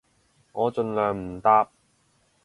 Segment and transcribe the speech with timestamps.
[0.53, 1.69] 我盡量唔搭